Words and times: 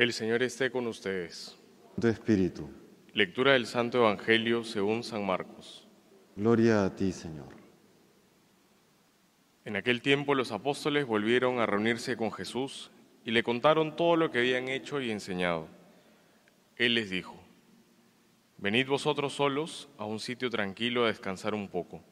El 0.00 0.14
Señor 0.14 0.42
esté 0.42 0.70
con 0.70 0.86
ustedes. 0.86 1.58
Tu 2.00 2.08
espíritu. 2.08 2.70
Lectura 3.12 3.52
del 3.52 3.66
Santo 3.66 3.98
Evangelio 3.98 4.64
según 4.64 5.04
San 5.04 5.26
Marcos. 5.26 5.86
Gloria 6.36 6.86
a 6.86 6.96
ti, 6.96 7.12
Señor. 7.12 7.54
En 9.66 9.76
aquel 9.76 10.00
tiempo 10.00 10.34
los 10.34 10.52
apóstoles 10.52 11.04
volvieron 11.04 11.58
a 11.58 11.66
reunirse 11.66 12.16
con 12.16 12.32
Jesús 12.32 12.90
y 13.26 13.32
le 13.32 13.42
contaron 13.42 13.94
todo 13.94 14.16
lo 14.16 14.30
que 14.30 14.38
habían 14.38 14.68
hecho 14.68 15.02
y 15.02 15.10
enseñado. 15.10 15.68
Él 16.76 16.94
les 16.94 17.10
dijo, 17.10 17.36
Venid 18.56 18.86
vosotros 18.86 19.34
solos 19.34 19.90
a 19.98 20.06
un 20.06 20.18
sitio 20.18 20.48
tranquilo 20.48 21.04
a 21.04 21.08
descansar 21.08 21.52
un 21.52 21.68
poco, 21.68 22.02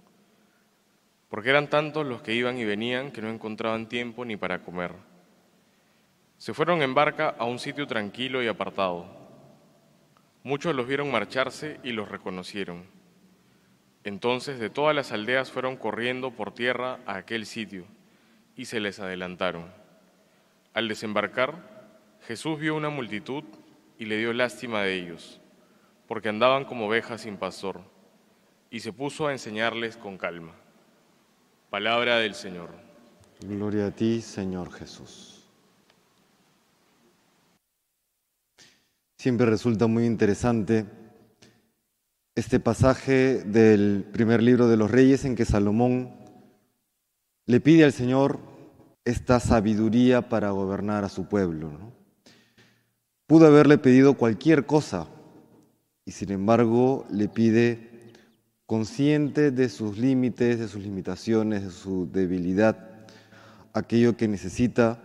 porque 1.31 1.49
eran 1.49 1.71
tantos 1.71 2.07
los 2.07 2.21
que 2.21 2.35
iban 2.35 2.59
y 2.59 2.67
venían 2.67 3.13
que 3.13 3.23
no 3.23 3.31
encontraban 3.31 3.89
tiempo 3.89 4.27
ni 4.27 4.37
para 4.37 4.63
comer. 4.63 4.93
Se 6.39 6.55
fueron 6.55 6.83
en 6.83 6.95
barca 6.95 7.35
a 7.39 7.45
un 7.45 7.59
sitio 7.59 7.87
tranquilo 7.87 8.43
y 8.43 8.47
apartado. 8.47 9.07
Muchos 10.45 10.75
los 10.75 10.87
vieron 10.87 11.11
marcharse 11.11 11.81
y 11.83 11.91
los 11.91 12.09
reconocieron. 12.09 12.85
Entonces 14.05 14.61
de 14.61 14.71
todas 14.71 14.95
las 14.95 15.11
aldeas 15.11 15.51
fueron 15.51 15.77
corriendo 15.77 16.31
por 16.31 16.55
tierra 16.55 17.01
a 17.07 17.17
aquel 17.17 17.45
sitio 17.45 17.85
y 18.57 18.67
se 18.67 18.79
les 18.79 19.01
adelantaron. 19.01 19.67
Al 20.75 20.87
desembarcar, 20.87 22.17
Jesús 22.27 22.59
vio 22.61 22.77
una 22.77 22.89
multitud 22.89 23.43
y 23.99 24.05
le 24.05 24.17
dio 24.17 24.33
lástima 24.33 24.83
de 24.83 24.95
ellos, 24.95 25.41
porque 26.07 26.29
andaban 26.29 26.65
como 26.65 26.87
ovejas 26.87 27.23
sin 27.23 27.37
pastor, 27.37 27.81
y 28.71 28.81
se 28.81 28.93
puso 28.93 29.27
a 29.27 29.33
enseñarles 29.33 29.97
con 29.97 30.17
calma. 30.19 30.53
Palabra 31.69 32.19
del 32.19 32.35
Señor. 32.35 32.71
Gloria 33.41 33.87
a 33.87 33.91
ti, 33.91 34.21
Señor 34.21 34.73
Jesús. 34.73 35.48
Siempre 39.19 39.47
resulta 39.47 39.89
muy 39.89 40.07
interesante 40.07 40.87
este 42.37 42.61
pasaje 42.61 43.43
del 43.43 44.05
primer 44.13 44.41
libro 44.41 44.69
de 44.69 44.77
los 44.77 44.93
reyes 44.93 45.25
en 45.25 45.35
que 45.35 45.45
Salomón 45.45 46.15
le 47.45 47.61
pide 47.61 47.83
al 47.83 47.93
Señor 47.93 48.39
esta 49.05 49.41
sabiduría 49.41 50.29
para 50.29 50.51
gobernar 50.51 51.03
a 51.03 51.09
su 51.09 51.27
pueblo. 51.27 51.73
Pudo 53.27 53.49
haberle 53.49 53.77
pedido 53.77 54.15
cualquier 54.15 54.67
cosa 54.67 55.09
y 56.05 56.13
sin 56.13 56.31
embargo 56.31 57.05
le 57.11 57.29
pide 57.29 58.13
consciente 58.67 59.51
de 59.51 59.69
sus 59.69 59.99
límites, 59.99 60.61
de 60.61 60.69
sus 60.69 60.81
limitaciones, 60.81 61.65
de 61.65 61.71
su 61.73 62.09
debilidad, 62.09 63.05
aquello 63.73 64.17
que 64.17 64.29
necesita 64.29 65.03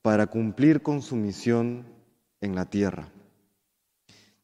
para 0.00 0.28
cumplir 0.28 0.80
con 0.80 1.02
su 1.02 1.14
misión 1.14 1.84
en 2.40 2.54
la 2.54 2.64
tierra 2.70 3.10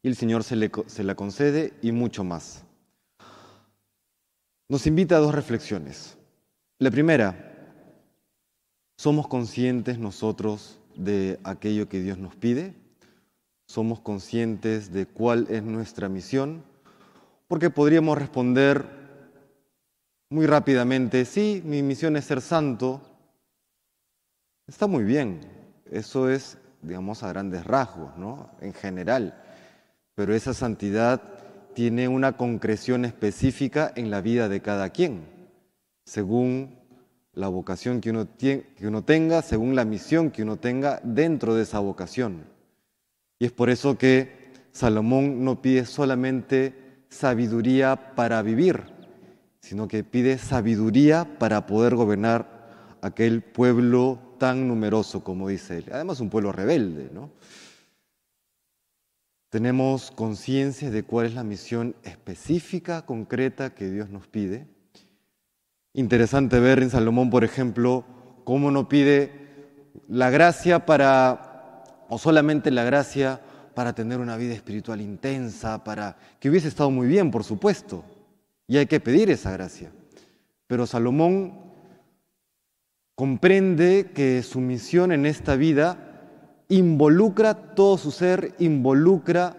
y 0.03 0.09
el 0.09 0.17
Señor 0.17 0.45
se, 0.45 0.56
le, 0.56 0.70
se 0.87 1.05
la 1.05 1.15
concede 1.15 1.75
y 1.83 1.93
mucho 1.93 2.25
más. 2.25 2.65
Nos 4.69 4.87
invita 4.87 5.17
a 5.17 5.20
dos 5.20 5.34
reflexiones. 5.34 6.17
La 6.79 6.91
primera, 6.91 7.84
¿somos 8.97 9.28
conscientes 9.28 9.98
nosotros 9.98 10.78
de 10.95 11.39
aquello 11.45 11.89
que 11.89 12.01
Dios 12.01 12.19
nos 12.19 12.37
pide? 12.37 12.75
¿Somos 13.67 14.01
conscientes 14.01 14.93
de 14.93 15.06
cuál 15.06 15.47
es 15.51 15.62
nuestra 15.62 16.09
misión? 16.09 16.65
Porque 17.48 17.71
podríamos 17.71 18.17
responder 18.17 18.87
muy 20.31 20.47
rápidamente, 20.47 21.25
sí, 21.25 21.61
mi 21.65 21.83
misión 21.83 22.17
es 22.17 22.25
ser 22.25 22.41
santo. 22.41 23.01
Está 24.69 24.87
muy 24.87 25.03
bien, 25.03 25.41
eso 25.91 26.31
es, 26.31 26.56
digamos, 26.81 27.25
a 27.25 27.28
grandes 27.28 27.67
rasgos, 27.67 28.17
¿no? 28.17 28.51
En 28.61 28.73
general 28.73 29.34
pero 30.20 30.34
esa 30.34 30.52
santidad 30.52 31.22
tiene 31.72 32.06
una 32.06 32.36
concreción 32.36 33.06
específica 33.06 33.90
en 33.96 34.10
la 34.10 34.20
vida 34.20 34.50
de 34.50 34.60
cada 34.60 34.91
quien, 34.91 35.22
según 36.04 36.78
la 37.32 37.48
vocación 37.48 38.03
que 38.03 38.10
uno, 38.10 38.28
que 38.36 38.66
uno 38.82 39.03
tenga, 39.03 39.41
según 39.41 39.75
la 39.75 39.86
misión 39.86 40.30
que 40.30 40.42
uno 40.42 40.59
tenga 40.59 41.00
dentro 41.04 41.54
de 41.54 41.62
esa 41.62 41.78
vocación. 41.78 42.44
Y 43.38 43.47
es 43.47 43.53
por 43.53 43.70
eso 43.70 43.97
que 43.97 44.50
Salomón 44.72 45.42
no 45.42 45.62
pide 45.62 45.86
solamente 45.86 46.75
sabiduría 47.09 48.14
para 48.14 48.42
vivir, 48.42 48.82
sino 49.62 49.88
que 49.88 50.04
pide 50.04 50.36
sabiduría 50.36 51.38
para 51.38 51.64
poder 51.64 51.94
gobernar 51.94 52.98
aquel 53.00 53.41
pueblo 53.41 54.19
tan 54.36 54.69
numeroso 54.69 55.25
como 55.25 55.48
dice 55.48 55.78
él. 55.78 55.86
Además 55.91 56.20
un 56.20 56.28
pueblo 56.28 56.53
rebelde, 56.53 57.09
¿no? 57.10 57.30
Tenemos 59.50 60.12
conciencia 60.12 60.93
de 60.93 61.03
cuál 61.03 61.27
es 61.27 61.34
la 61.34 61.43
misión 61.43 61.97
específica, 62.05 63.05
concreta 63.05 63.75
que 63.75 63.91
Dios 63.91 64.09
nos 64.09 64.28
pide. 64.28 64.69
Interesante 65.93 66.61
ver 66.61 66.81
en 66.81 66.91
Salomón, 66.91 67.31
por 67.31 67.43
ejemplo, 67.43 68.05
cómo 68.44 68.71
no 68.71 68.89
pide 68.89 69.33
la 70.06 70.31
gracia 70.31 70.87
para, 70.87 71.83
o 72.09 72.16
solamente 72.16 72.71
la 72.71 72.84
gracia 72.84 73.41
para 73.75 73.93
tener 73.93 74.21
una 74.21 74.37
vida 74.37 74.55
espiritual 74.55 75.00
intensa, 75.00 75.83
para 75.83 76.16
que 76.39 76.49
hubiese 76.49 76.69
estado 76.69 76.93
muy 76.93 77.09
bien, 77.09 77.33
por 77.33 77.43
supuesto, 77.43 78.05
y 78.69 78.77
hay 78.77 78.87
que 78.87 79.00
pedir 79.00 79.31
esa 79.31 79.50
gracia. 79.50 79.91
Pero 80.69 80.87
Salomón 80.87 81.59
comprende 83.16 84.12
que 84.15 84.44
su 84.44 84.60
misión 84.60 85.10
en 85.10 85.27
esta 85.27 85.56
vida 85.56 86.09
involucra 86.70 87.75
todo 87.75 87.98
su 87.98 88.10
ser, 88.10 88.54
involucra 88.58 89.56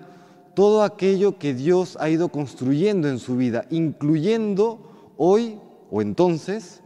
todo 0.55 0.83
aquello 0.83 1.37
que 1.37 1.53
Dios 1.53 1.97
ha 1.99 2.09
ido 2.09 2.29
construyendo 2.29 3.07
en 3.07 3.19
su 3.19 3.37
vida, 3.37 3.65
incluyendo 3.69 5.13
hoy 5.17 5.59
o 5.91 6.01
entonces 6.01 6.81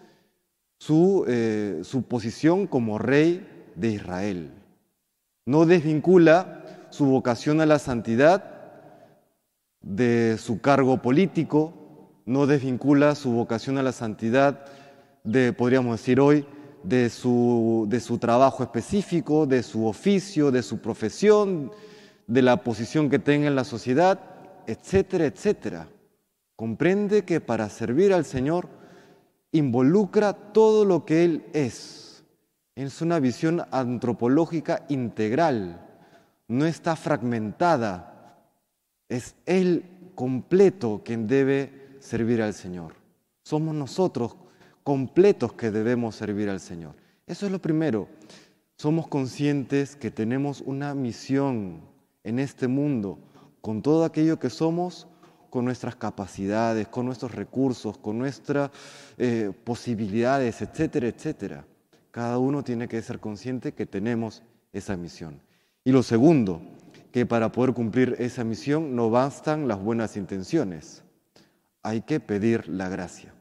su, 0.80 1.24
eh, 1.28 1.82
su 1.84 2.04
posición 2.04 2.68
como 2.68 2.98
rey 2.98 3.48
de 3.76 3.92
Israel. 3.92 4.52
No 5.46 5.66
desvincula 5.66 6.88
su 6.90 7.06
vocación 7.06 7.62
a 7.62 7.66
la 7.66 7.80
santidad 7.80 8.52
de 9.82 10.38
su 10.40 10.60
cargo 10.60 11.02
político, 11.02 11.74
no 12.26 12.48
desvincula 12.48 13.14
su 13.14 13.32
vocación 13.32 13.78
a 13.78 13.84
la 13.84 13.92
santidad 13.92 14.66
de, 15.24 15.54
podríamos 15.54 16.00
decir 16.00 16.20
hoy, 16.20 16.46
de 16.88 17.10
su, 17.10 17.86
de 17.90 18.00
su 18.00 18.18
trabajo 18.20 18.64
específico, 18.64 19.46
de 19.46 19.64
su 19.64 19.86
oficio, 19.88 20.52
de 20.52 20.62
su 20.62 20.80
profesión, 20.80 21.72
de 22.28 22.42
la 22.42 22.58
posición 22.58 23.10
que 23.10 23.20
tenga 23.20 23.48
en 23.48 23.56
la 23.56 23.64
sociedad, 23.64 24.20
etcétera, 24.68 25.26
etcétera. 25.26 25.88
Comprende 26.56 27.26
que 27.26 27.42
para 27.42 27.70
servir 27.70 28.14
al 28.14 28.24
Señor 28.24 28.70
involucra 29.52 30.34
todo 30.34 30.86
lo 30.86 31.06
que 31.06 31.26
Él 31.26 31.46
es. 31.54 32.24
Es 32.76 33.02
una 33.02 33.20
visión 33.20 33.64
antropológica 33.72 34.86
integral, 34.90 35.82
no 36.48 36.66
está 36.66 36.96
fragmentada, 36.96 38.38
es 39.10 39.36
Él 39.46 40.12
completo 40.14 41.02
quien 41.04 41.26
debe 41.26 41.98
servir 42.00 42.42
al 42.42 42.54
Señor. 42.54 42.96
Somos 43.44 43.74
nosotros 43.74 44.36
completos 44.86 45.54
que 45.54 45.72
debemos 45.72 46.16
servir 46.16 46.48
al 46.48 46.60
Señor. 46.60 46.94
Eso 47.26 47.48
es 47.48 47.52
lo 47.52 47.60
primero. 47.60 48.08
Somos 48.78 49.08
conscientes 49.08 49.96
que 49.96 50.12
tenemos 50.12 50.62
una 50.62 50.94
misión 50.94 51.82
en 52.24 52.38
este 52.38 52.68
mundo, 52.68 53.18
con 53.62 53.82
todo 53.82 54.06
aquello 54.06 54.38
que 54.38 54.52
somos, 54.52 55.08
con 55.50 55.66
nuestras 55.66 55.96
capacidades, 55.96 56.88
con 56.88 57.08
nuestros 57.08 57.34
recursos, 57.34 57.98
con 57.98 58.20
nuestras 58.20 58.70
eh, 59.18 59.52
posibilidades, 59.64 60.62
etcétera, 60.62 61.08
etcétera. 61.08 61.66
Cada 62.12 62.38
uno 62.38 62.64
tiene 62.64 62.88
que 62.88 63.02
ser 63.02 63.20
consciente 63.20 63.74
que 63.74 63.88
tenemos 63.88 64.44
esa 64.72 64.96
misión. 64.96 65.42
Y 65.84 65.94
lo 65.94 66.04
segundo, 66.04 66.62
que 67.12 67.26
para 67.26 67.52
poder 67.52 67.74
cumplir 67.74 68.18
esa 68.20 68.44
misión 68.44 68.96
no 68.96 69.10
bastan 69.10 69.68
las 69.68 69.80
buenas 69.80 70.16
intenciones, 70.16 71.02
hay 71.82 72.02
que 72.02 72.20
pedir 72.20 72.68
la 72.70 72.88
gracia. 72.88 73.35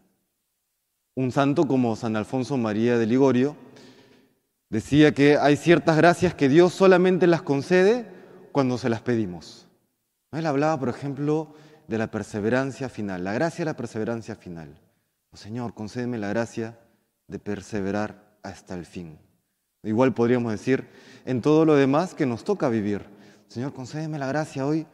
Un 1.17 1.31
santo 1.31 1.69
como 1.69 1.95
San 1.95 2.17
Alfonso 2.17 2.57
María 2.57 2.99
de 2.99 3.07
Ligorio 3.07 3.57
decía 4.69 5.15
que 5.15 5.37
hay 5.37 5.57
ciertas 5.57 5.97
gracias 5.97 6.35
que 6.35 6.49
Dios 6.49 6.75
solamente 6.75 7.29
las 7.29 7.43
concede 7.43 8.11
cuando 8.51 8.79
se 8.79 8.89
las 8.89 9.01
pedimos. 9.01 9.69
Él 10.33 10.45
hablaba, 10.45 10.77
por 10.77 10.89
ejemplo, 10.89 11.55
de 11.87 11.99
la 11.99 12.11
perseverancia 12.11 12.89
final, 12.89 13.23
la 13.23 13.33
gracia 13.33 13.65
de 13.65 13.71
la 13.71 13.77
perseverancia 13.77 14.35
final. 14.35 14.81
Oh, 15.31 15.37
Señor, 15.37 15.73
concédeme 15.75 16.19
la 16.19 16.31
gracia 16.31 16.81
de 17.29 17.39
perseverar 17.39 18.39
hasta 18.43 18.75
el 18.75 18.85
fin. 18.85 19.17
Igual 19.85 20.15
podríamos 20.15 20.51
decir 20.51 20.89
en 21.27 21.43
todo 21.43 21.65
lo 21.65 21.77
demás 21.77 22.15
que 22.15 22.27
nos 22.27 22.43
toca 22.43 22.69
vivir. 22.69 23.07
Señor, 23.47 23.73
concédeme 23.73 24.19
la 24.19 24.27
gracia 24.27 24.67
hoy 24.67 24.85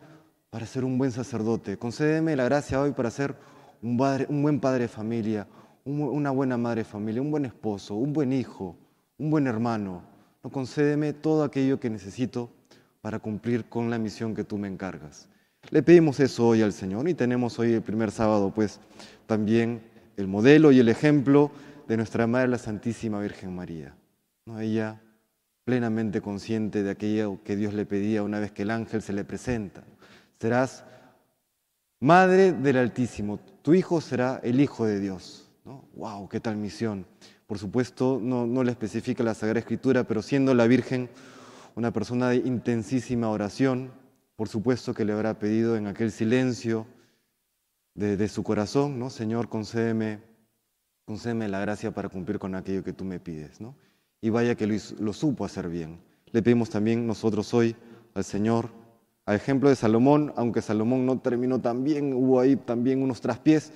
para 0.50 0.66
ser 0.66 0.84
un 0.84 0.98
buen 0.98 1.12
sacerdote, 1.12 1.78
concédeme 1.78 2.36
la 2.36 2.44
gracia 2.44 2.78
hoy 2.78 2.90
para 2.90 3.10
ser 3.10 3.36
un, 3.80 3.98
un 4.28 4.42
buen 4.42 4.60
padre 4.60 4.82
de 4.82 4.88
familia, 4.88 5.46
una 5.90 6.30
buena 6.30 6.56
madre 6.56 6.82
de 6.82 6.84
familia, 6.84 7.22
un 7.22 7.30
buen 7.30 7.44
esposo, 7.44 7.94
un 7.94 8.12
buen 8.12 8.32
hijo, 8.32 8.76
un 9.18 9.30
buen 9.30 9.46
hermano. 9.46 10.02
No 10.42 10.50
concédeme 10.50 11.12
todo 11.12 11.44
aquello 11.44 11.80
que 11.80 11.90
necesito 11.90 12.50
para 13.00 13.18
cumplir 13.18 13.64
con 13.66 13.90
la 13.90 13.98
misión 13.98 14.34
que 14.34 14.44
tú 14.44 14.58
me 14.58 14.68
encargas. 14.68 15.28
Le 15.70 15.82
pedimos 15.82 16.20
eso 16.20 16.48
hoy 16.48 16.62
al 16.62 16.72
Señor 16.72 17.08
y 17.08 17.14
tenemos 17.14 17.58
hoy 17.58 17.72
el 17.72 17.82
primer 17.82 18.10
sábado, 18.10 18.52
pues 18.54 18.80
también 19.26 19.82
el 20.16 20.26
modelo 20.26 20.72
y 20.72 20.80
el 20.80 20.88
ejemplo 20.88 21.50
de 21.86 21.96
nuestra 21.96 22.26
Madre 22.26 22.48
la 22.48 22.58
Santísima 22.58 23.20
Virgen 23.20 23.54
María. 23.54 23.94
¿no? 24.46 24.60
Ella 24.60 25.00
plenamente 25.64 26.20
consciente 26.20 26.82
de 26.82 26.90
aquello 26.90 27.40
que 27.44 27.56
Dios 27.56 27.74
le 27.74 27.86
pedía 27.86 28.22
una 28.22 28.40
vez 28.40 28.52
que 28.52 28.62
el 28.62 28.70
ángel 28.70 29.02
se 29.02 29.12
le 29.12 29.24
presenta. 29.24 29.82
Serás 30.38 30.84
Madre 32.00 32.52
del 32.52 32.78
Altísimo, 32.78 33.38
tu 33.60 33.74
hijo 33.74 34.00
será 34.00 34.40
el 34.42 34.58
Hijo 34.60 34.86
de 34.86 35.00
Dios. 35.00 35.49
¡Wow! 35.64 36.28
¡Qué 36.28 36.40
tal 36.40 36.56
misión! 36.56 37.06
Por 37.46 37.58
supuesto, 37.58 38.18
no, 38.22 38.46
no 38.46 38.64
le 38.64 38.70
especifica 38.70 39.22
la 39.22 39.34
Sagrada 39.34 39.60
Escritura, 39.60 40.04
pero 40.04 40.22
siendo 40.22 40.54
la 40.54 40.66
Virgen 40.66 41.10
una 41.74 41.92
persona 41.92 42.30
de 42.30 42.36
intensísima 42.36 43.28
oración, 43.28 43.90
por 44.36 44.48
supuesto 44.48 44.94
que 44.94 45.04
le 45.04 45.12
habrá 45.12 45.38
pedido 45.38 45.76
en 45.76 45.86
aquel 45.86 46.12
silencio 46.12 46.86
de, 47.94 48.28
su 48.28 48.42
corazón, 48.42 48.98
¿no? 48.98 49.10
Señor, 49.10 49.48
concédeme, 49.48 50.22
concédeme 51.04 51.48
la 51.48 51.60
gracia 51.60 51.90
para 51.90 52.08
cumplir 52.08 52.38
con 52.38 52.54
aquello 52.54 52.82
que 52.82 52.94
tú 52.94 53.04
me 53.04 53.20
pides, 53.20 53.60
¿no? 53.60 53.76
Y 54.22 54.30
vaya 54.30 54.54
que 54.54 54.66
lo, 54.66 54.74
lo 54.98 55.12
supo 55.12 55.44
hacer 55.44 55.68
bien. 55.68 56.00
Le 56.32 56.42
pedimos 56.42 56.70
también 56.70 57.06
nosotros 57.06 57.52
hoy 57.52 57.76
al 58.14 58.24
Señor 58.24 58.70
a 59.26 59.34
ejemplo 59.34 59.68
de 59.68 59.76
Salomón, 59.76 60.32
aunque 60.36 60.62
Salomón 60.62 61.04
no 61.04 61.18
terminó 61.18 61.60
tan 61.60 61.84
bien, 61.84 62.14
hubo 62.14 62.40
ahí 62.40 62.56
también 62.56 63.02
unos 63.02 63.20
traspiés, 63.20 63.72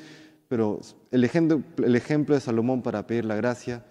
pero 0.48 0.80
el 1.10 1.24
ejemplo, 1.24 1.62
ejemplo 1.84 2.34
de 2.34 2.40
Salomón 2.40 2.82
para 2.82 3.06
pedir 3.06 3.24
la 3.24 3.36
gracia 3.36 3.84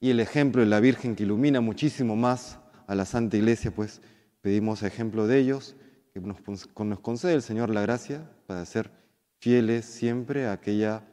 y 0.00 0.10
el 0.10 0.20
ejemplo 0.20 0.62
de 0.62 0.68
la 0.68 0.80
Virgen 0.80 1.14
que 1.14 1.22
ilumina 1.22 1.60
muchísimo 1.60 2.16
más 2.16 2.58
a 2.86 2.94
la 2.94 3.04
Santa 3.04 3.36
Iglesia, 3.36 3.70
pues 3.70 4.02
pedimos 4.40 4.82
ejemplo 4.82 5.26
de 5.26 5.38
ellos, 5.38 5.76
que 6.12 6.20
nos, 6.20 6.36
nos 6.76 7.00
concede 7.00 7.34
el 7.34 7.42
Señor 7.42 7.70
la 7.70 7.82
gracia 7.82 8.28
para 8.46 8.64
ser 8.66 8.90
fieles 9.38 9.86
siempre 9.86 10.46
a 10.46 10.52
aquella 10.52 11.04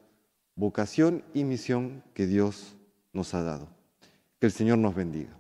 vocación 0.56 1.24
y 1.34 1.46
misión 1.46 2.04
que 2.14 2.28
Dios 2.28 2.76
nos 3.14 3.34
ha 3.34 3.44
dado. 3.44 3.70
Que 4.40 4.48
el 4.48 4.52
Señor 4.52 4.78
nos 4.78 4.96
bendiga. 4.96 5.39